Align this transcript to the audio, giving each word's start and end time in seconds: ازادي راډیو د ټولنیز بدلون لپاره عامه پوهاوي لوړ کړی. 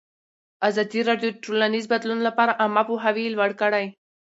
ازادي 0.67 0.99
راډیو 1.09 1.29
د 1.33 1.37
ټولنیز 1.43 1.85
بدلون 1.93 2.19
لپاره 2.27 2.57
عامه 2.61 2.83
پوهاوي 2.89 3.25
لوړ 3.35 3.51
کړی. 3.61 3.85